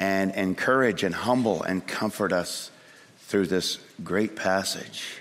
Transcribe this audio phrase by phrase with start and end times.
[0.00, 2.70] and encourage and humble and comfort us
[3.20, 5.20] through this great passage.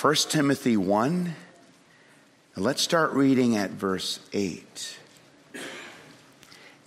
[0.00, 1.34] 1 Timothy 1.
[2.56, 4.97] Let's start reading at verse 8.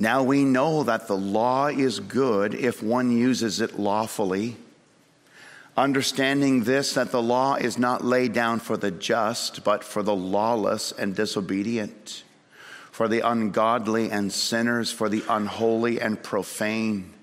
[0.02, 4.58] Now we know that the law is good if one uses it lawfully.
[5.78, 10.16] Understanding this, that the law is not laid down for the just, but for the
[10.16, 12.24] lawless and disobedient,
[12.90, 17.14] for the ungodly and sinners, for the unholy and profane,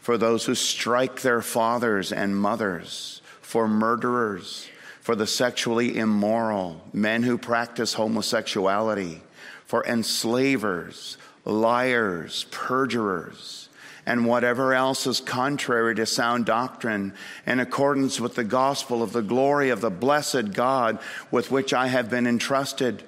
[0.00, 4.66] for those who strike their fathers and mothers, for murderers,
[5.02, 9.20] for the sexually immoral, men who practice homosexuality,
[9.66, 13.68] for enslavers liars, perjurers,
[14.06, 17.12] and whatever else is contrary to sound doctrine
[17.46, 20.98] in accordance with the gospel of the glory of the blessed God
[21.30, 23.02] with which I have been entrusted.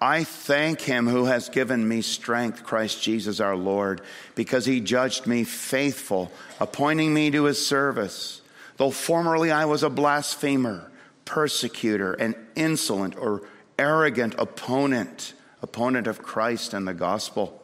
[0.00, 4.02] I thank him who has given me strength, Christ Jesus our Lord,
[4.34, 8.42] because he judged me faithful, appointing me to his service.
[8.76, 10.90] Though formerly I was a blasphemer,
[11.24, 13.42] persecutor, an insolent or
[13.78, 15.33] arrogant opponent,
[15.64, 17.60] opponent of Christ and the gospel.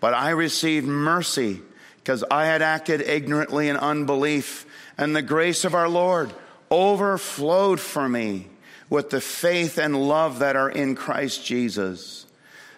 [0.00, 1.60] But I received mercy
[1.98, 4.64] because I had acted ignorantly in unbelief,
[4.96, 6.32] and the grace of our Lord
[6.70, 8.46] overflowed for me
[8.88, 12.26] with the faith and love that are in Christ Jesus.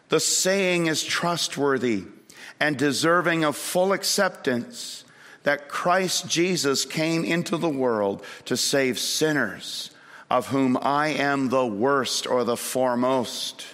[0.08, 2.04] The saying is trustworthy
[2.58, 5.04] and deserving of full acceptance
[5.44, 9.90] that Christ Jesus came into the world to save sinners,
[10.30, 13.66] of whom I am the worst or the foremost.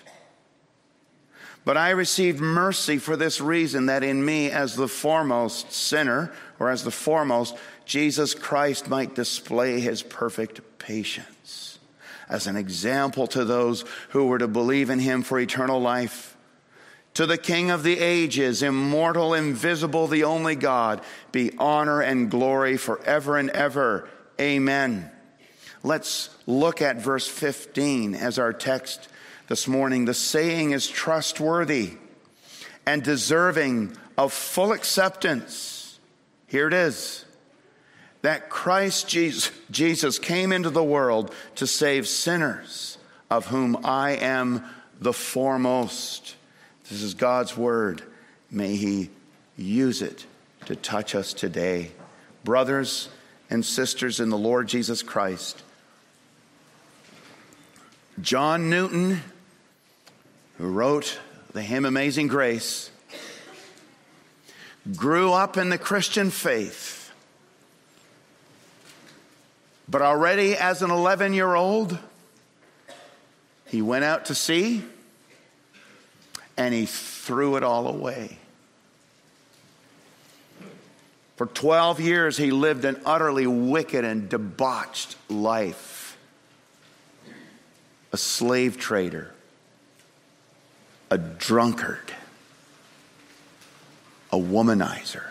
[1.69, 6.71] But I received mercy for this reason that in me, as the foremost sinner, or
[6.71, 11.79] as the foremost, Jesus Christ might display his perfect patience
[12.27, 16.39] as an example to those who were to believe in him for eternal life.
[17.13, 21.03] To the King of the ages, immortal, invisible, the only God,
[21.33, 24.09] be honor and glory forever and ever.
[24.41, 25.11] Amen.
[25.83, 29.11] Let's look at verse 15 as our text
[29.49, 31.93] this morning, the saying is trustworthy
[32.87, 35.99] and deserving of full acceptance.
[36.47, 37.25] Here it is
[38.23, 42.99] that Christ Jesus, came into the world to save sinners,
[43.31, 44.65] of whom I am
[45.01, 46.35] the foremost.
[46.91, 48.03] This is God's word.
[48.51, 49.11] May He
[49.57, 50.27] use it
[50.67, 51.93] to touch us today.
[52.45, 53.09] Brothers
[53.51, 55.63] and sisters in the Lord Jesus Christ,
[58.21, 59.23] John Newton
[60.59, 61.19] who wrote
[61.53, 62.91] the hymn Amazing Grace,
[64.97, 67.13] grew up in the Christian faith.
[69.89, 71.99] But already as an 11 year old,
[73.67, 74.83] he went out to sea
[76.57, 78.39] and he threw it all away.
[81.37, 86.19] For 12 years, he lived an utterly wicked and debauched life.
[88.13, 89.33] A slave trader,
[91.11, 92.13] a drunkard,
[94.31, 95.25] a womanizer.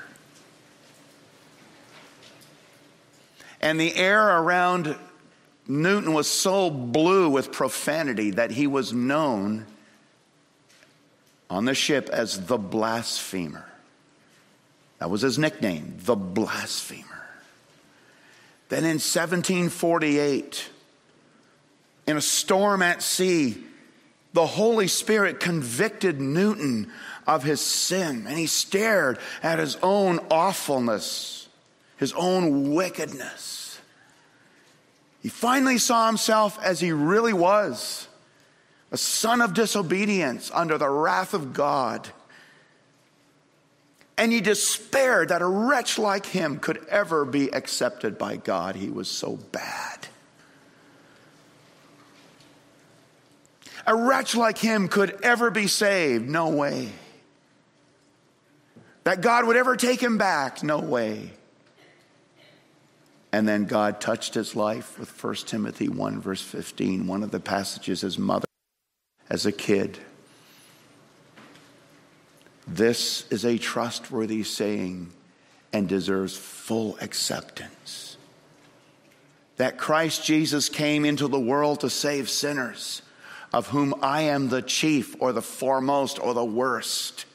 [3.62, 4.96] And the air around
[5.68, 9.66] Newton was so blue with profanity that he was known
[11.50, 13.66] on the ship as the blasphemer.
[15.00, 17.04] That was his nickname, the blasphemer.
[18.70, 20.70] Then in 1748,
[22.08, 23.64] in a storm at sea,
[24.34, 26.92] the Holy Spirit convicted Newton
[27.26, 31.48] of his sin, and he stared at his own awfulness,
[31.98, 33.80] his own wickedness.
[35.22, 38.08] He finally saw himself as he really was
[38.92, 42.08] a son of disobedience under the wrath of God.
[44.18, 48.76] And he despaired that a wretch like him could ever be accepted by God.
[48.76, 49.97] He was so bad.
[53.88, 56.30] A wretch like him could ever be saved?
[56.30, 56.90] No way.
[59.06, 60.62] That God would ever take him back?
[60.62, 61.32] No way.
[63.32, 67.40] And then God touched his life with 1 Timothy 1, verse 15, one of the
[67.40, 68.48] passages his mother
[69.30, 69.98] as a kid.
[72.68, 75.12] This is a trustworthy saying
[75.72, 78.18] and deserves full acceptance.
[79.56, 83.02] That Christ Jesus came into the world to save sinners,
[83.54, 87.26] of whom I am the chief or the foremost or the worst.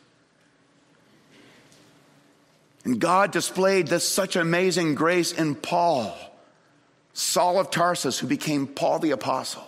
[2.85, 6.17] And God displayed this such amazing grace in Paul,
[7.15, 9.67] Saul of Tarsus, who became Paul the Apostle,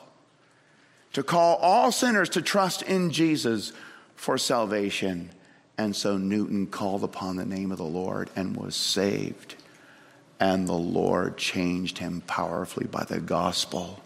[1.13, 3.73] to call all sinners to trust in Jesus
[4.17, 5.31] for salvation.
[5.79, 9.55] And so Newton called upon the name of the Lord and was saved.
[10.41, 14.01] And the Lord changed him powerfully by the gospel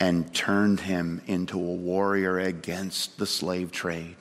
[0.00, 4.16] and turned him into a warrior against the slave trade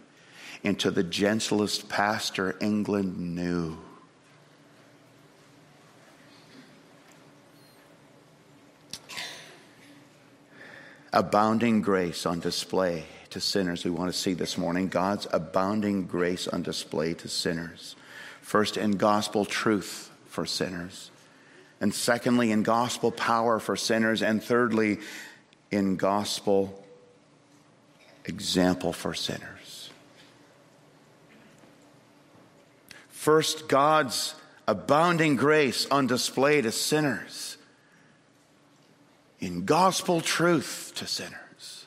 [0.63, 3.77] into the gentlest pastor England knew.
[11.13, 13.83] Abounding grace on display to sinners.
[13.83, 17.95] We want to see this morning God's abounding grace on display to sinners.
[18.41, 21.11] First, in gospel truth for sinners.
[21.81, 24.21] And secondly, in gospel power for sinners.
[24.21, 24.99] And thirdly,
[25.71, 26.83] in gospel
[28.25, 29.89] example for sinners.
[33.09, 34.35] First, God's
[34.67, 37.57] abounding grace on display to sinners,
[39.39, 41.85] in gospel truth to sinners.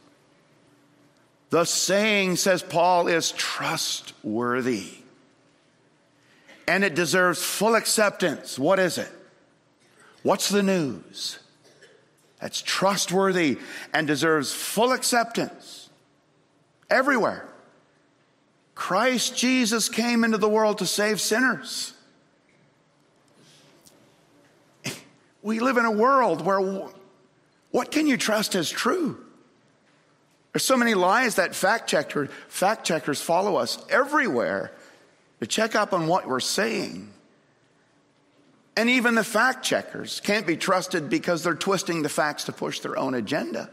[1.50, 4.90] The saying, says Paul, is trustworthy.
[6.66, 8.58] And it deserves full acceptance.
[8.58, 9.10] What is it?
[10.22, 11.38] What's the news?
[12.40, 13.58] That's trustworthy
[13.92, 15.88] and deserves full acceptance
[16.90, 17.48] everywhere.
[18.74, 21.92] Christ Jesus came into the world to save sinners.
[25.42, 26.88] We live in a world where
[27.70, 29.22] what can you trust as true?
[30.52, 34.70] There's so many lies that fact, checker, fact checkers follow us everywhere
[35.40, 37.13] to check up on what we're saying.
[38.76, 42.80] And even the fact checkers can't be trusted because they're twisting the facts to push
[42.80, 43.70] their own agenda.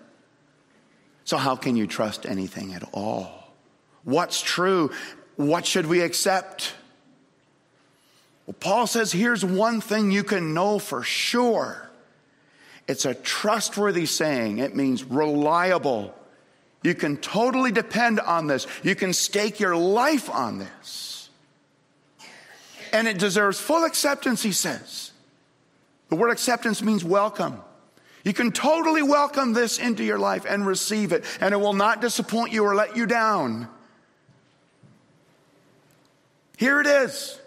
[1.24, 3.53] So, how can you trust anything at all?
[4.03, 4.92] What's true?
[5.36, 6.74] What should we accept?
[8.45, 11.88] Well, Paul says here's one thing you can know for sure
[12.88, 16.13] it's a trustworthy saying, it means reliable.
[16.83, 21.10] You can totally depend on this, you can stake your life on this.
[22.91, 25.11] And it deserves full acceptance, he says.
[26.09, 27.61] The word acceptance means welcome.
[28.23, 32.01] You can totally welcome this into your life and receive it, and it will not
[32.01, 33.67] disappoint you or let you down.
[36.57, 37.39] Here it is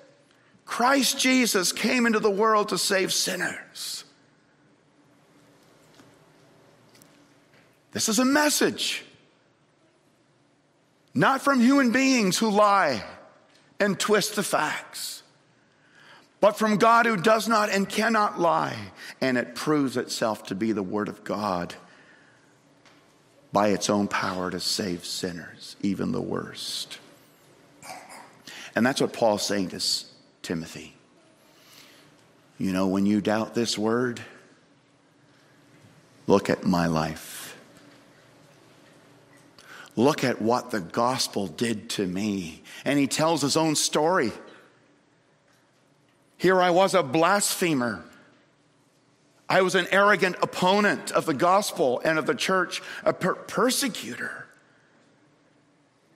[0.65, 4.05] Christ Jesus came into the world to save sinners.
[7.93, 9.05] This is a message,
[11.15, 13.05] not from human beings who lie
[13.79, 15.23] and twist the facts,
[16.45, 18.77] but from God who does not and cannot lie,
[19.19, 21.75] and it proves itself to be the Word of God
[23.51, 26.99] by its own power to save sinners, even the worst.
[28.77, 29.83] And that's what Paul's saying to
[30.43, 30.95] Timothy.
[32.59, 34.21] You know, when you doubt this word,
[36.27, 37.57] look at my life.
[39.97, 42.63] Look at what the gospel did to me.
[42.85, 44.31] And he tells his own story.
[46.37, 48.05] Here I was a blasphemer.
[49.49, 54.47] I was an arrogant opponent of the gospel and of the church, a per- persecutor.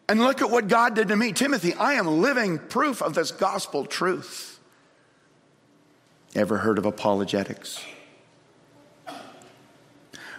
[0.09, 1.33] And look at what God did to me.
[1.33, 4.59] Timothy, I am living proof of this gospel truth.
[6.35, 7.85] Ever heard of apologetics?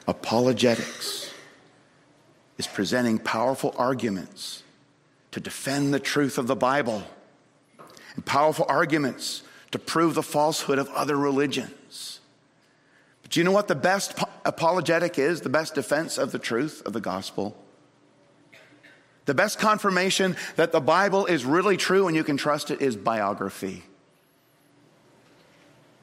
[0.07, 1.31] Apologetics
[2.57, 4.63] is presenting powerful arguments
[5.31, 7.03] to defend the truth of the Bible
[8.15, 12.19] and powerful arguments to prove the falsehood of other religions.
[13.21, 16.93] But you know what the best apologetic is, the best defense of the truth of
[16.93, 17.55] the gospel?
[19.25, 22.95] The best confirmation that the Bible is really true and you can trust it is
[22.95, 23.83] biography.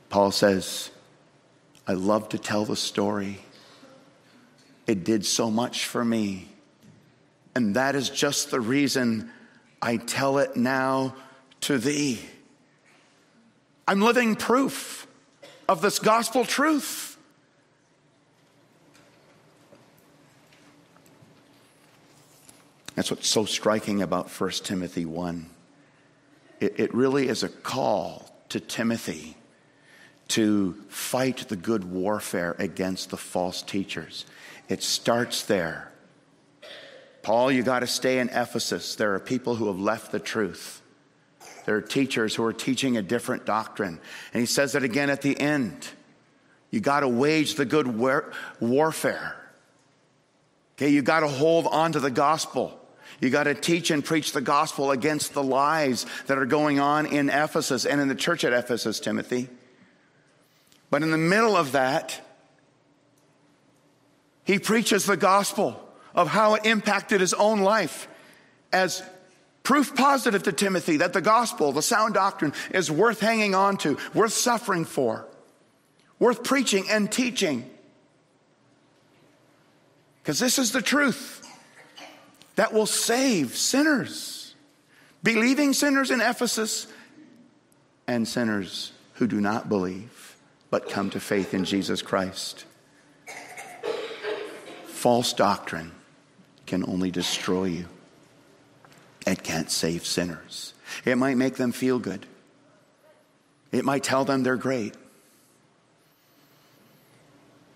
[0.09, 0.91] Paul says,
[1.89, 3.41] I love to tell the story.
[4.87, 6.49] It did so much for me.
[7.57, 9.33] And that is just the reason
[9.83, 11.17] I tell it now
[11.63, 12.21] to thee.
[13.89, 15.07] I'm living proof
[15.69, 17.17] of this gospel truth.
[22.97, 25.51] That's what's so striking about 1 Timothy 1.
[26.61, 29.37] It, it really is a call to Timothy
[30.29, 34.25] to fight the good warfare against the false teachers.
[34.69, 35.93] It starts there.
[37.23, 38.97] Paul, you got to stay in Ephesus.
[38.97, 40.81] There are people who have left the truth.
[41.67, 44.01] There are teachers who are teaching a different doctrine.
[44.33, 45.87] And he says it again at the end.
[46.71, 49.37] You got to wage the good war- warfare.
[50.77, 52.81] Okay, you got to hold on to the gospel.
[53.21, 57.07] You got to teach and preach the gospel against the lies that are going on
[57.07, 59.49] in Ephesus and in the church at Ephesus, Timothy.
[60.89, 62.21] But in the middle of that,
[64.45, 65.83] he preaches the gospel
[66.15, 68.07] of how it impacted his own life
[68.73, 69.03] as
[69.67, 73.99] proof positive to Timothy that the gospel, the sound doctrine, is worth hanging on to,
[74.15, 75.27] worth suffering for,
[76.21, 77.69] worth preaching and teaching.
[80.23, 81.45] Because this is the truth
[82.55, 84.55] that will save sinners,
[85.25, 86.87] believing sinners in Ephesus
[88.07, 90.37] and sinners who do not believe
[90.71, 92.67] but come to faith in Jesus Christ.
[94.85, 95.91] False doctrine
[96.67, 97.87] can only destroy you.
[99.27, 100.73] It can't save sinners.
[101.05, 102.27] It might make them feel good.
[103.73, 104.95] It might tell them they're great.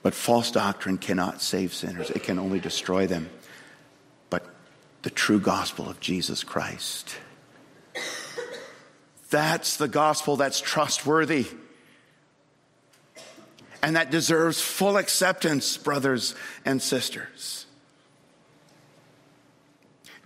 [0.03, 2.11] But false doctrine cannot save sinners.
[2.11, 3.29] It can only destroy them
[4.31, 4.47] But
[5.03, 7.17] the true gospel of Jesus Christ.
[9.29, 11.47] That's the gospel that's trustworthy
[13.83, 17.60] and that deserves full acceptance, brothers and sisters.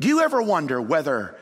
[0.05, 1.35] Do you ever wonder whether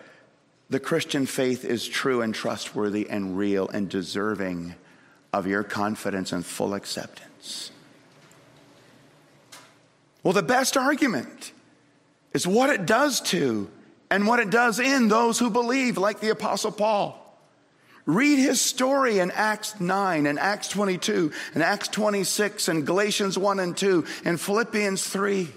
[0.71, 4.77] the Christian faith is true and trustworthy and real and deserving
[5.33, 7.73] of your confidence and full acceptance?
[10.23, 11.51] Well, the best argument
[12.33, 13.69] is what it does to
[14.13, 17.19] and what it does in those who believe, like the Apostle Paul.
[18.07, 23.59] Read his story in Acts 9 and Acts 22 and Acts 26 and Galatians 1
[23.59, 25.49] and 2 and Philippians 3.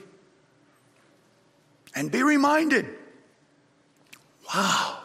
[1.95, 2.87] And be reminded
[4.53, 4.99] wow,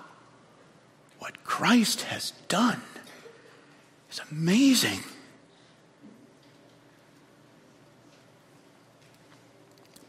[1.18, 2.82] what Christ has done
[4.11, 5.00] is amazing.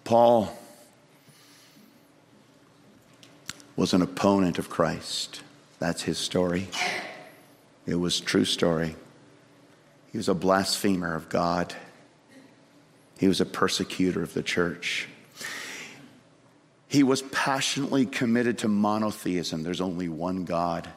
[0.04, 0.58] Paul
[3.78, 5.42] was an opponent of Christ.
[5.80, 6.68] That's his story.
[7.86, 8.96] It was true story.
[10.12, 11.74] He was a blasphemer of God.
[13.18, 15.08] He was a persecutor of the church.
[16.92, 19.64] He was passionately committed to monotheism.
[19.64, 20.90] There's only one God.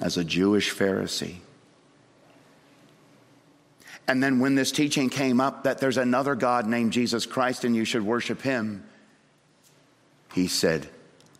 [0.00, 1.38] As a Jewish Pharisee.
[4.06, 7.74] And then when this teaching came up that there's another God named Jesus Christ and
[7.74, 8.84] you should worship him,
[10.32, 10.88] he said,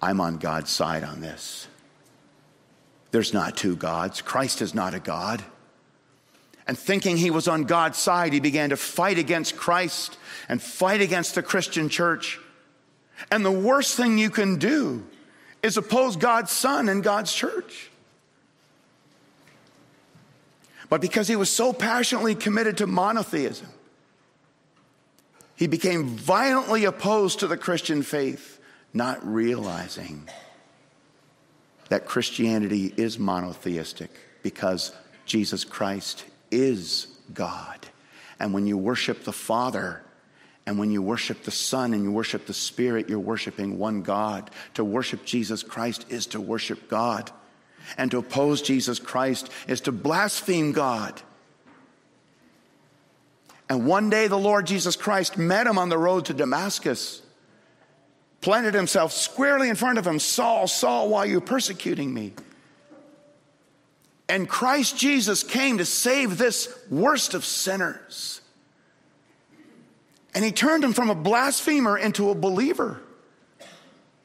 [0.03, 1.69] I'm on God's side on this.
[3.13, 4.21] There's not two gods.
[4.21, 5.45] Christ is not a God.
[6.67, 10.19] And thinking he was on God's side, he began to fight against Christ
[10.49, 12.41] and fight against the Christian church.
[13.31, 15.05] And the worst thing you can do
[15.63, 17.91] is oppose God's Son and God's church.
[20.89, 23.69] But because he was so passionately committed to monotheism,
[25.55, 28.59] he became violently opposed to the Christian faith
[28.93, 30.29] not realizing
[31.91, 34.11] that Christianity is monotheistic
[34.43, 34.93] because
[35.27, 37.87] Jesus Christ is God.
[38.41, 40.03] And when you worship the Father,
[40.71, 44.53] and when you worship the Son and you worship the Spirit, you're worshiping one God.
[44.75, 47.29] To worship Jesus Christ is to worship God.
[47.99, 51.21] And to oppose Jesus Christ is to blaspheme God.
[53.69, 57.21] And one day the Lord Jesus Christ met him on the road to Damascus
[58.41, 62.33] planted himself squarely in front of him Saul, Saul, why are you persecuting me?
[64.29, 68.41] And Christ Jesus came to save this worst of sinners.
[70.35, 73.01] And he turned him from a blasphemer into a believer,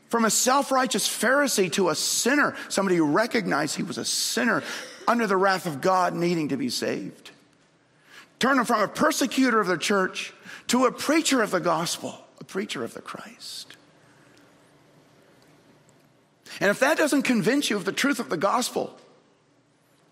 [0.10, 4.64] from a self righteous Pharisee to a sinner, somebody who recognized he was a sinner
[5.08, 7.32] under the wrath of God needing to be saved.
[8.40, 10.34] Turned him from a persecutor of the church
[10.68, 13.76] to a preacher of the gospel, a preacher of the Christ.
[16.60, 18.96] And if that doesn't convince you of the truth of the gospel,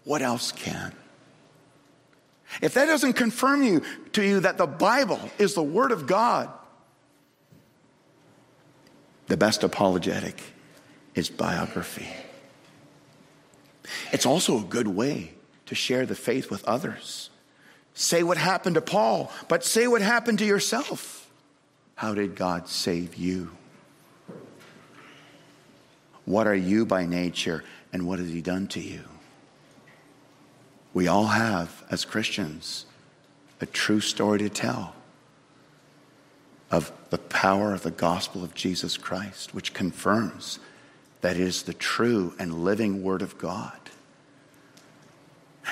[0.03, 0.93] what else can?
[2.61, 3.81] If that doesn't confirm you
[4.13, 6.49] to you that the Bible is the word of God,
[9.27, 10.41] the best apologetic
[11.15, 12.07] is biography.
[14.11, 15.33] It's also a good way
[15.65, 17.29] to share the faith with others.
[17.93, 21.29] Say what happened to Paul, but say what happened to yourself.
[21.95, 23.51] How did God save you?
[26.25, 29.01] What are you by nature, and what has He done to you?
[30.93, 32.85] We all have, as Christians,
[33.59, 34.93] a true story to tell
[36.69, 40.59] of the power of the gospel of Jesus Christ, which confirms
[41.21, 43.77] that it is the true and living Word of God.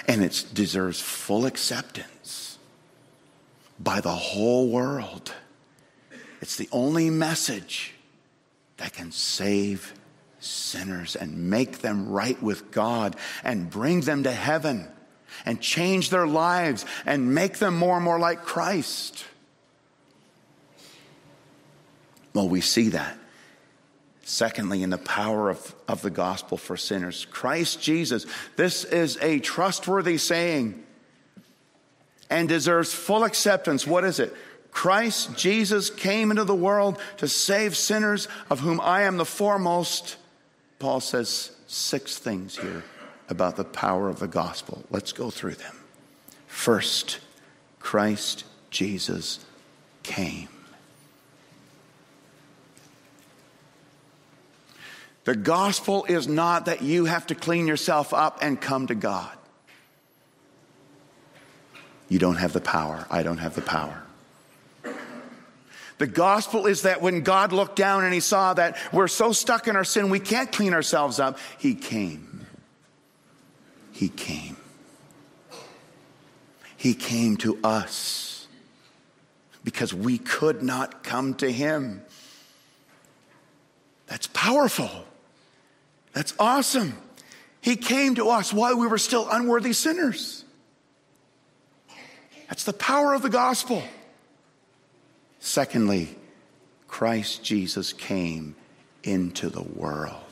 [0.08, 2.58] And it deserves full acceptance
[3.80, 5.34] by the whole world.
[6.40, 7.94] It's the only message
[8.78, 9.94] that can save
[10.40, 14.88] sinners and make them right with God and bring them to heaven
[15.46, 19.26] and change their lives and make them more and more like Christ.
[22.34, 23.18] Well, we see that.
[24.24, 27.26] Secondly, in the power of, of the gospel for sinners.
[27.26, 30.84] Christ Jesus, this is a trustworthy saying
[32.30, 33.86] and deserves full acceptance.
[33.86, 34.34] What is it?
[34.72, 40.16] Christ Jesus came into the world to save sinners, of whom I am the foremost.
[40.80, 42.84] Paul says six things here
[43.32, 44.84] about the power of the gospel.
[44.92, 45.76] Let's go through them.
[46.48, 47.20] First,
[47.80, 49.44] Christ Jesus
[50.04, 50.50] came.
[55.24, 59.36] The gospel is not that you have to clean yourself up and come to God.
[62.10, 63.06] You don't have the power.
[63.10, 64.02] I don't have the power.
[66.00, 69.68] The gospel is that when God looked down and he saw that we're so stuck
[69.68, 72.31] in our sin, we can't clean ourselves up, he came.
[74.02, 74.58] He came.
[76.76, 78.48] He came to us
[79.64, 82.02] because we could not come to him.
[84.08, 84.90] That's powerful.
[86.14, 86.98] That's awesome.
[87.62, 90.46] He came to us while we were still unworthy sinners.
[92.50, 93.84] That's the power of the gospel.
[95.38, 96.16] Secondly,
[96.88, 98.56] Christ Jesus came
[99.04, 100.31] into the world.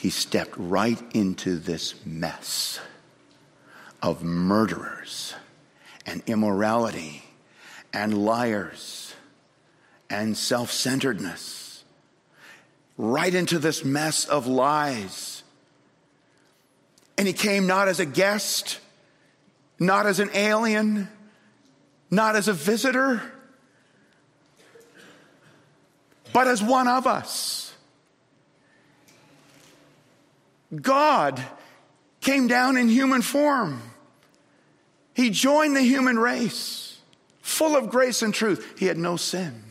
[0.00, 2.80] He stepped right into this mess
[4.02, 5.34] of murderers
[6.06, 7.22] and immorality
[7.92, 9.14] and liars
[10.08, 11.84] and self centeredness
[12.96, 15.42] right into this mess of lies.
[17.18, 18.80] And he came not as a guest,
[19.78, 21.10] not as an alien,
[22.10, 23.20] not as a visitor,
[26.32, 27.59] but as one of us.
[30.74, 31.42] God
[32.20, 33.82] came down in human form.
[35.14, 36.98] He joined the human race,
[37.42, 38.78] full of grace and truth.
[38.78, 39.64] He had no sin.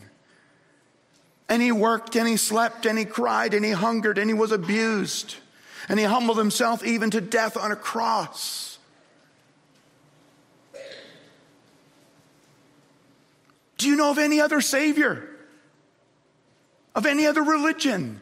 [1.47, 4.51] And he worked and he slept and he cried and he hungered and he was
[4.51, 5.35] abused.
[5.87, 8.77] And he humbled himself even to death on a cross.
[13.77, 15.27] Do you know of any other Savior?
[16.93, 18.19] Of any other religion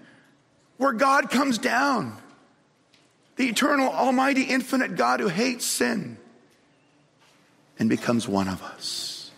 [0.77, 2.15] where God comes down?
[3.37, 6.17] The eternal, almighty, infinite God who hates sin
[7.79, 9.31] and becomes one of us.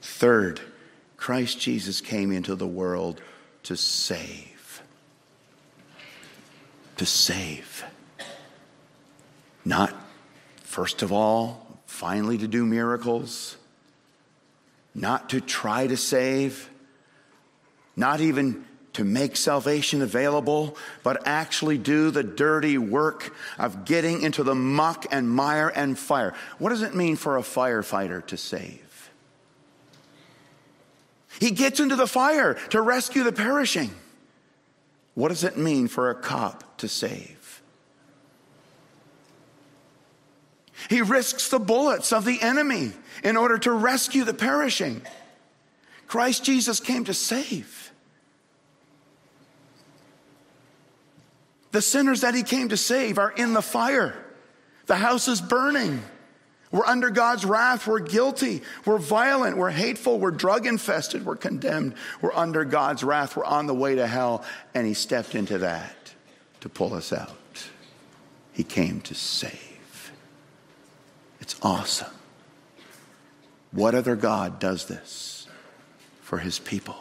[0.00, 0.60] Third,
[1.16, 3.20] Christ Jesus came into the world
[3.64, 4.82] to save.
[6.98, 7.84] To save.
[9.64, 9.92] Not,
[10.62, 13.56] first of all, finally to do miracles,
[14.94, 16.70] not to try to save,
[17.96, 24.42] not even to make salvation available, but actually do the dirty work of getting into
[24.42, 26.34] the muck and mire and fire.
[26.58, 29.10] What does it mean for a firefighter to save?
[31.40, 33.90] He gets into the fire to rescue the perishing.
[35.14, 37.62] What does it mean for a cop to save?
[40.88, 45.02] He risks the bullets of the enemy in order to rescue the perishing.
[46.06, 47.83] Christ Jesus came to save.
[51.74, 54.14] The sinners that he came to save are in the fire.
[54.86, 56.04] The house is burning.
[56.70, 57.88] We're under God's wrath.
[57.88, 58.62] We're guilty.
[58.84, 59.56] We're violent.
[59.56, 60.20] We're hateful.
[60.20, 61.26] We're drug infested.
[61.26, 61.94] We're condemned.
[62.22, 63.36] We're under God's wrath.
[63.36, 64.44] We're on the way to hell.
[64.72, 66.14] And He stepped into that
[66.60, 67.64] to pull us out.
[68.52, 70.12] He came to save.
[71.40, 72.14] It's awesome.
[73.72, 75.48] What other God does this
[76.22, 76.94] for His people?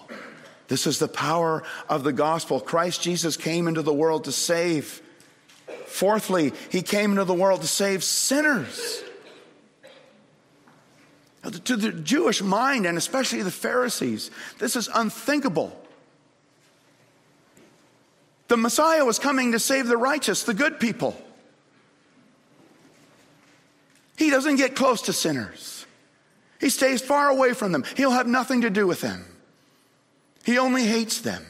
[0.73, 2.59] This is the power of the gospel.
[2.59, 5.03] Christ Jesus came into the world to save.
[5.85, 9.03] Fourthly, He came into the world to save sinners.
[11.65, 15.79] To the Jewish mind, and especially the Pharisees, this is unthinkable.
[18.47, 21.15] The Messiah was coming to save the righteous, the good people.
[24.17, 25.85] He doesn't get close to sinners.
[26.59, 27.85] He stays far away from them.
[27.95, 29.27] He'll have nothing to do with them.
[30.43, 31.45] He only hates them.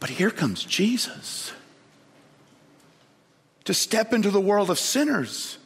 [0.00, 1.52] But here comes Jesus.
[3.64, 5.58] to step into the world of sinners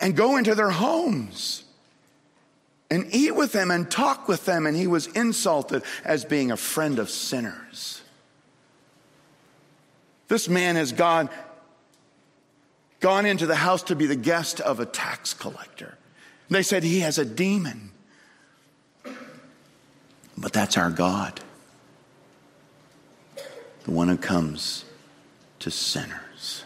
[0.00, 1.64] and go into their homes
[2.90, 4.66] and eat with them and talk with them.
[4.66, 8.00] And he was insulted as being a friend of sinners.
[10.28, 11.28] This man has gone,
[13.00, 15.98] gone into the house to be the guest of a tax collector.
[16.50, 17.90] They said he has a demon.
[20.36, 21.40] But that's our God,
[23.84, 24.84] the one who comes
[25.60, 26.64] to sinners.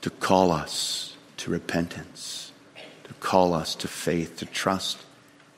[0.00, 2.52] To call us to repentance,
[3.04, 4.98] to call us to faith, to trust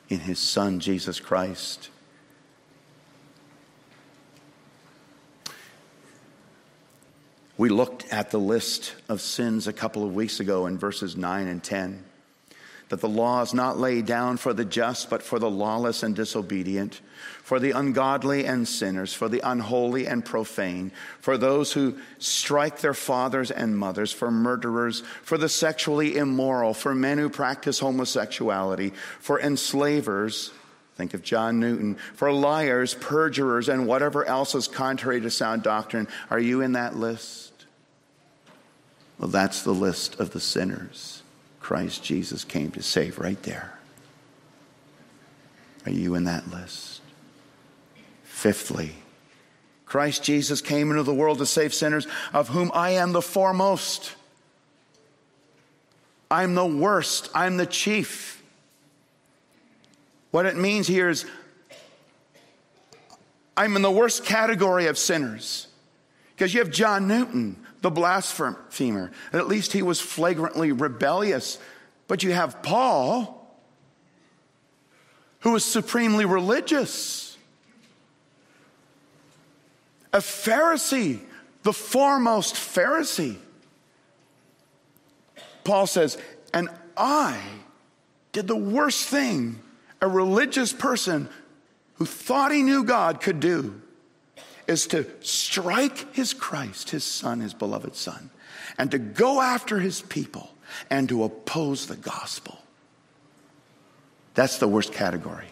[0.09, 1.89] in his Son, Jesus Christ.
[7.57, 11.47] We looked at the list of sins a couple of weeks ago in verses 9
[11.47, 12.05] and 10
[12.89, 16.15] that the law is not laid down for the just, but for the lawless and
[16.15, 17.01] disobedient,
[17.43, 22.95] for the ungodly and sinners, for the unholy and profane, for those who strike their
[22.95, 29.41] fathers and mothers, for murderers, for the sexually immoral, for men who practice homosexuality, for
[29.41, 30.53] enslavers.
[30.97, 31.97] Think of John Newton.
[32.15, 36.07] For liars, perjurers, and whatever else is contrary to sound doctrine.
[36.31, 37.53] Are you in that list?
[39.19, 41.23] Well, that's the list of the sinners.
[41.61, 43.79] Christ Jesus came to save right there.
[45.87, 47.01] Are you in that list?
[48.23, 48.93] Fifthly,
[49.87, 54.15] Christ Jesus came into the world to save sinners, of whom I am the foremost.
[56.31, 57.31] I'm the worst.
[57.35, 58.34] I'm the chief.
[60.35, 61.27] What it means here is
[63.57, 65.69] I'm in the worst category of sinners.
[66.35, 69.13] Because you have John Newton, the blasphemer.
[69.33, 71.61] At least he was flagrantly rebellious.
[72.09, 73.49] But you have Paul,
[75.39, 77.39] who was supremely religious,
[80.13, 81.21] a Pharisee,
[81.63, 83.37] the foremost Pharisee.
[85.63, 86.19] Paul says,
[86.53, 87.41] and I
[88.33, 89.61] did the worst thing
[90.05, 91.31] a religious person
[91.95, 93.81] who thought he knew God could do
[94.67, 98.29] is to strike his Christ, his son, his beloved son,
[98.77, 100.51] and to go after his people
[100.91, 102.59] and to oppose the gospel.
[104.35, 105.47] That's the worst category.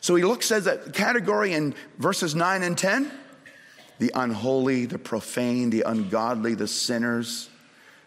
[0.00, 3.12] So he looks at that category in verses 9 and 10
[3.98, 7.49] the unholy, the profane, the ungodly, the sinners,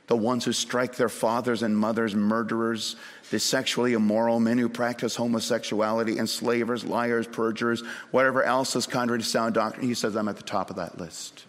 [0.07, 2.95] the ones who strike their fathers and mothers, murderers,
[3.31, 9.25] the sexually immoral, men who practice homosexuality, enslavers, liars, perjurers, whatever else is contrary to
[9.25, 9.87] sound doctrine.
[9.87, 11.45] He says, I'm at the top of that list.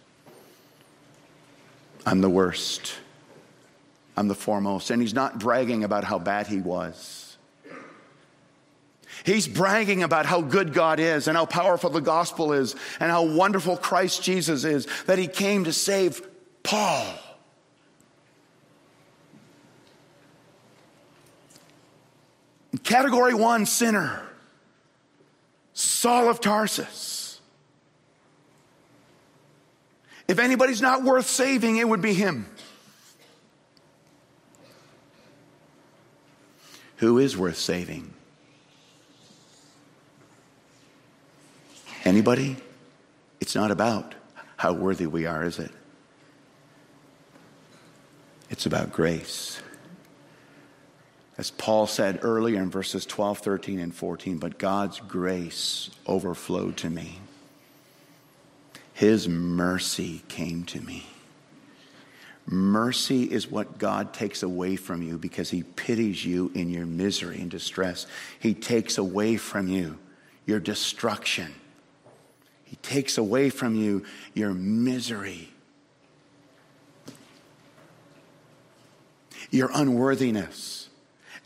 [2.06, 2.94] I'm the worst.
[4.16, 4.90] I'm the foremost.
[4.90, 7.36] And he's not bragging about how bad he was.
[9.24, 13.24] He's bragging about how good God is and how powerful the gospel is and how
[13.24, 16.22] wonderful Christ Jesus is, that he came to save
[16.62, 17.06] Paul.
[22.82, 24.22] Category one sinner,
[25.72, 27.40] Saul of Tarsus.
[30.26, 32.46] If anybody's not worth saving, it would be him.
[36.96, 38.14] Who is worth saving?
[42.04, 42.56] Anybody?
[43.40, 44.14] It's not about
[44.56, 45.70] how worthy we are, is it?
[48.48, 49.60] It's about grace.
[51.36, 56.90] As Paul said earlier in verses 12, 13, and 14, but God's grace overflowed to
[56.90, 57.18] me.
[58.92, 61.06] His mercy came to me.
[62.46, 67.40] Mercy is what God takes away from you because He pities you in your misery
[67.40, 68.06] and distress.
[68.38, 69.98] He takes away from you
[70.46, 71.54] your destruction.
[72.64, 75.48] He takes away from you your misery,
[79.50, 80.83] your unworthiness.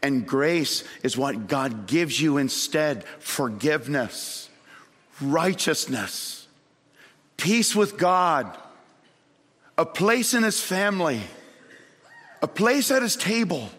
[0.03, 4.49] And grace is what God gives you instead forgiveness,
[5.21, 6.47] righteousness,
[7.37, 8.57] peace with God,
[9.77, 11.21] a place in His family,
[12.43, 13.71] a place at His table.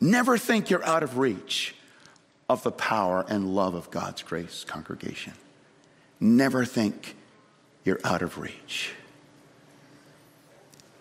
[0.00, 1.74] Never think you're out of reach
[2.48, 5.32] of the power and love of God's grace, congregation.
[6.20, 7.16] Never think
[7.84, 8.92] you're out of reach.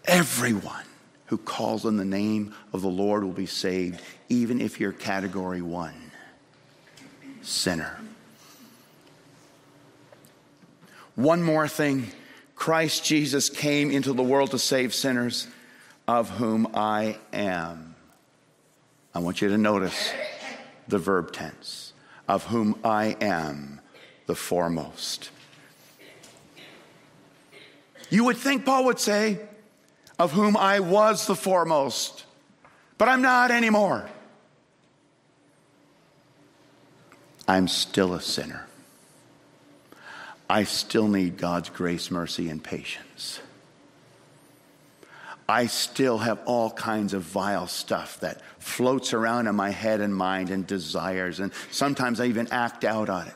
[0.07, 0.83] Everyone
[1.27, 5.61] who calls on the name of the Lord will be saved, even if you're category
[5.61, 6.11] one
[7.41, 7.99] sinner.
[11.15, 12.11] One more thing
[12.55, 15.47] Christ Jesus came into the world to save sinners,
[16.07, 17.95] of whom I am.
[19.13, 20.11] I want you to notice
[20.87, 21.93] the verb tense
[22.27, 23.79] of whom I am
[24.25, 25.29] the foremost.
[28.09, 29.39] You would think Paul would say,
[30.17, 32.25] of whom I was the foremost,
[32.97, 34.09] but I'm not anymore.
[37.47, 38.65] I'm still a sinner.
[40.49, 43.39] I still need God's grace, mercy, and patience.
[45.47, 50.15] I still have all kinds of vile stuff that floats around in my head and
[50.15, 53.33] mind and desires, and sometimes I even act out on it.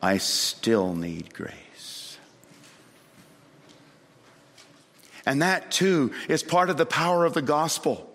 [0.00, 2.01] I still need grace.
[5.24, 8.08] And that too is part of the power of the gospel.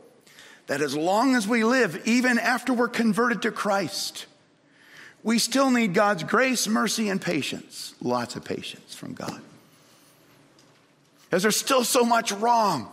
[0.68, 4.26] That as long as we live, even after we're converted to Christ,
[5.24, 7.96] we still need God's grace, mercy, and patience.
[8.02, 9.42] Lots of patience from God.
[11.24, 12.92] Because there's still so much wrong.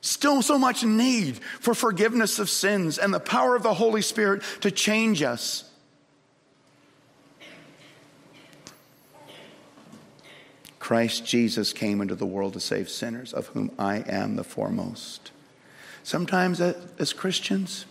[0.00, 4.42] Still, so much need for forgiveness of sins and the power of the Holy Spirit
[4.60, 5.68] to change us.
[10.86, 15.32] Christ Jesus came into the world to save sinners, of whom I am the foremost.
[16.04, 17.86] Sometimes, as Christians,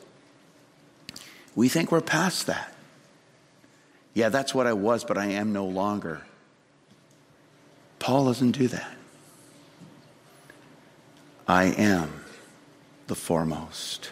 [1.55, 2.73] we think we're past that.
[4.13, 6.21] Yeah, that's what I was, but I am no longer.
[7.99, 8.95] Paul doesn't do that.
[11.49, 12.23] I am
[13.07, 14.09] the foremost.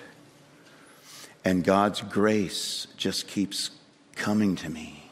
[1.45, 3.69] And God's grace just keeps
[4.17, 5.09] coming to me.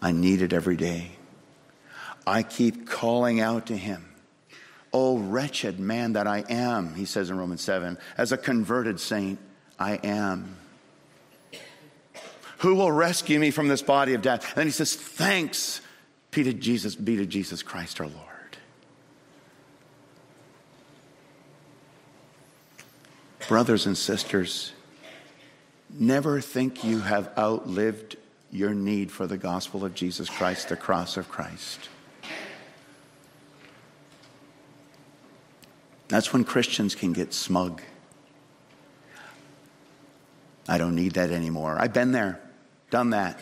[0.00, 1.18] I need it every day.
[2.26, 4.08] I keep calling out to him.
[4.92, 7.98] Oh, wretched man that I am, he says in Romans 7.
[8.18, 9.38] As a converted saint,
[9.78, 10.56] I am.
[12.58, 14.46] Who will rescue me from this body of death?
[14.48, 15.80] And then he says, Thanks
[16.30, 18.28] be to Jesus, be to Jesus Christ our Lord.
[23.48, 24.72] Brothers and sisters,
[25.90, 28.16] never think you have outlived
[28.50, 31.88] your need for the gospel of Jesus Christ, the cross of Christ.
[36.12, 37.80] That's when Christians can get smug.
[40.68, 41.78] I don't need that anymore.
[41.80, 42.38] I've been there,
[42.90, 43.40] done that.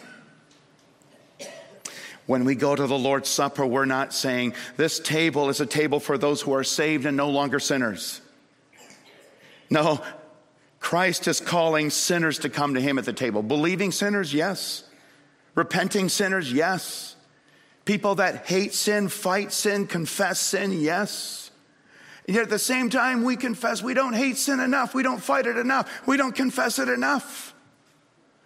[2.26, 5.98] When we go to the Lord's Supper, we're not saying, This table is a table
[5.98, 8.20] for those who are saved and no longer sinners.
[9.68, 10.00] No,
[10.78, 13.42] Christ is calling sinners to come to Him at the table.
[13.42, 14.84] Believing sinners, yes.
[15.56, 17.16] Repenting sinners, yes.
[17.84, 21.49] People that hate sin, fight sin, confess sin, yes.
[22.26, 24.94] And yet at the same time, we confess we don't hate sin enough.
[24.94, 26.06] We don't fight it enough.
[26.06, 27.54] We don't confess it enough.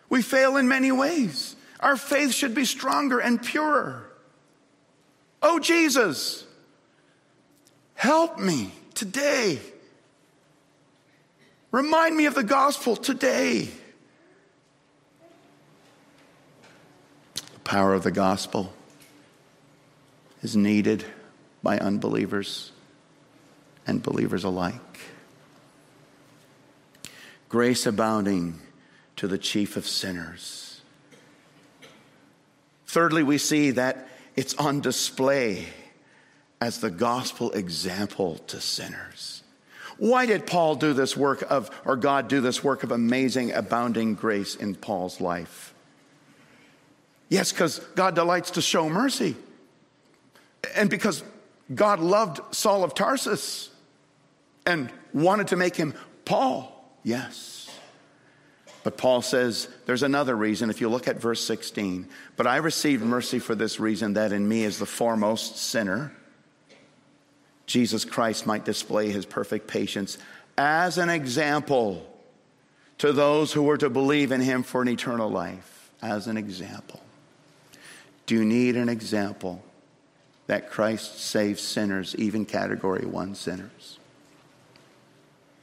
[0.09, 1.57] We fail in many ways.
[1.81, 4.11] Our faith should be stronger and purer.
[5.43, 6.47] Oh, Jesus,
[7.95, 9.59] help me today.
[11.71, 13.69] Remind me of the gospel today.
[17.35, 18.73] The power of the gospel
[20.43, 21.05] is needed
[21.63, 22.71] by unbelievers
[23.87, 25.01] and believers alike.
[27.49, 28.59] Grace abounding
[29.17, 30.81] to the chief of sinners.
[32.87, 35.67] Thirdly, we see that it's on display
[36.61, 39.43] as the gospel example to sinners.
[39.99, 44.15] Why did Paul do this work of, or God do this work of amazing, abounding
[44.15, 45.75] grace in Paul's life?
[47.29, 49.37] Yes, because God delights to show mercy.
[50.75, 51.23] And because
[51.73, 53.71] God loved Saul of Tarsus
[54.67, 56.71] and wanted to make him Paul.
[57.03, 57.71] Yes.
[58.83, 60.71] But Paul says there's another reason.
[60.71, 64.47] If you look at verse 16, but I received mercy for this reason that in
[64.47, 66.13] me, as the foremost sinner,
[67.67, 70.19] Jesus Christ might display his perfect patience
[70.59, 72.07] as an example
[72.99, 75.91] to those who were to believe in him for an eternal life.
[76.03, 77.01] As an example.
[78.27, 79.63] Do you need an example
[80.47, 83.99] that Christ saves sinners, even category one sinners?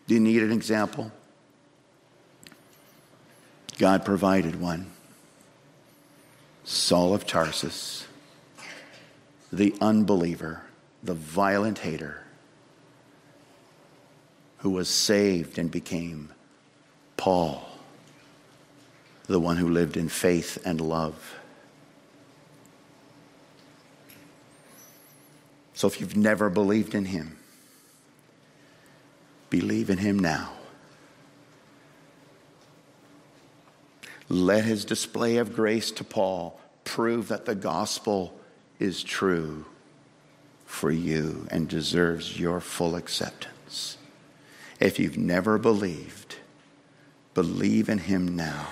[0.08, 1.12] Do you need an example?
[3.78, 4.88] God provided one.
[6.64, 8.06] Saul of Tarsus,
[9.52, 10.62] the unbeliever,
[11.04, 12.24] the violent hater,
[14.60, 16.30] who was saved and became
[17.18, 17.68] Paul,
[19.26, 21.36] the one who lived in faith and love.
[25.74, 27.38] So if you've never believed in him,
[29.52, 30.50] Believe in him now.
[34.30, 38.34] Let his display of grace to Paul prove that the gospel
[38.80, 39.66] is true
[40.66, 43.98] for you and deserves your full acceptance.
[44.80, 46.38] If you've never believed,
[47.34, 48.68] believe in him now.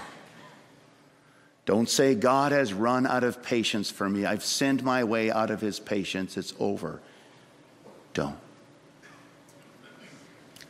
[1.66, 4.26] Don't say, God has run out of patience for me.
[4.26, 6.38] I've sinned my way out of his patience.
[6.38, 7.02] It's over.
[8.14, 8.38] Don't.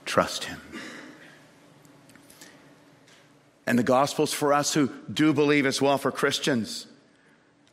[0.09, 0.59] Trust him.
[3.67, 6.87] And the gospel's for us who do believe as well, for Christians.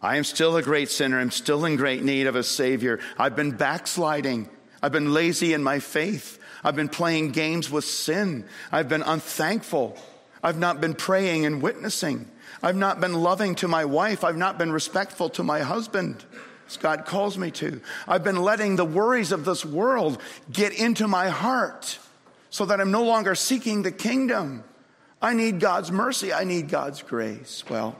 [0.02, 1.18] I am still a great sinner.
[1.18, 3.00] I'm still in great need of a Savior.
[3.16, 4.50] I've been backsliding.
[4.82, 6.38] I've been lazy in my faith.
[6.62, 8.44] I've been playing games with sin.
[8.70, 9.96] I've been unthankful.
[10.42, 12.30] I've not been praying and witnessing.
[12.62, 14.24] I've not been loving to my wife.
[14.24, 16.22] I've not been respectful to my husband,
[16.68, 17.80] as God calls me to.
[18.06, 20.20] I've been letting the worries of this world
[20.52, 21.98] get into my heart
[22.50, 24.64] so that I'm no longer seeking the kingdom.
[25.20, 26.32] I need God's mercy.
[26.32, 27.64] I need God's grace.
[27.68, 27.96] Well,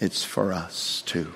[0.00, 1.32] it's for us too.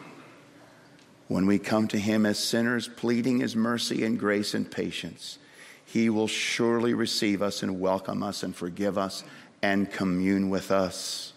[1.29, 5.39] When we come to Him as sinners, pleading His mercy and grace and patience,
[5.85, 9.25] He will surely receive us and welcome us and forgive us
[9.63, 11.33] and commune with us.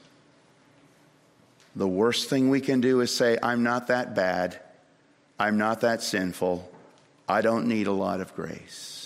[1.75, 4.59] The worst thing we can do is say, I'm not that bad.
[5.39, 6.69] I'm not that sinful.
[7.27, 9.00] I don't need a lot of grace.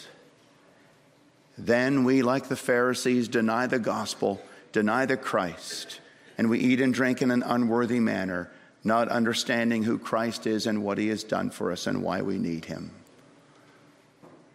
[1.58, 4.42] Then we, like the Pharisees, deny the gospel,
[4.72, 6.00] deny the Christ
[6.38, 8.50] and we eat and drink in an unworthy manner,
[8.84, 12.38] not understanding who Christ is and what he has done for us and why we
[12.38, 12.92] need him.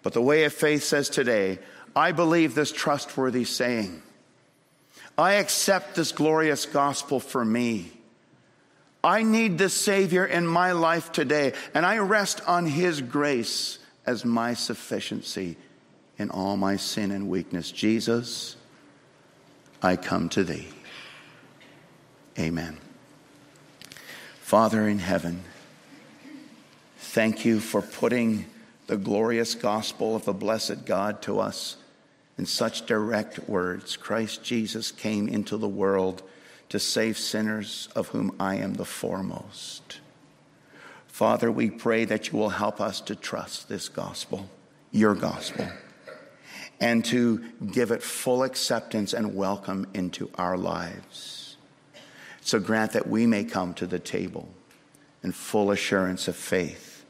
[0.03, 1.59] But the way of faith says today,
[1.95, 4.03] I believe this trustworthy saying.
[5.19, 7.91] I accept this glorious gospel for me.
[9.03, 14.25] I need this Savior in my life today, and I rest on His grace as
[14.25, 15.57] my sufficiency
[16.20, 17.72] in all my sin and weakness.
[17.72, 18.54] Jesus,
[19.83, 20.68] I come to Thee.
[22.38, 22.76] Amen.
[24.42, 25.42] Father in heaven,
[26.98, 28.44] thank you for putting
[28.87, 31.78] the glorious gospel of the blessed God to us
[32.37, 33.96] in such direct words.
[33.96, 36.22] Christ Jesus came into the world
[36.68, 40.00] to save sinners, of whom I am the foremost.
[41.06, 44.50] Father, we pray that you will help us to trust this gospel,
[44.92, 45.66] your gospel,
[46.81, 51.57] and to give it full acceptance and welcome into our lives.
[52.40, 54.49] So grant that we may come to the table
[55.23, 57.05] in full assurance of faith,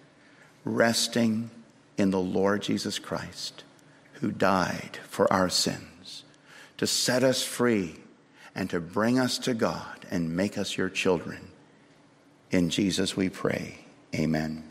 [0.65, 1.51] resting
[1.97, 3.63] in the Lord Jesus Christ,
[4.15, 6.25] who died for our sins,
[6.79, 7.97] to set us free
[8.55, 11.51] and to bring us to God and make us your children.
[12.51, 13.79] In Jesus we pray.
[14.15, 14.70] Amen.